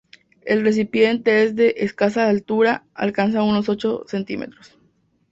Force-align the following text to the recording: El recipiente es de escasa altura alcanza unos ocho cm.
El 0.45 0.63
recipiente 0.63 1.43
es 1.43 1.55
de 1.55 1.75
escasa 1.77 2.27
altura 2.27 2.85
alcanza 2.95 3.43
unos 3.43 3.69
ocho 3.69 4.03
cm. 4.07 4.49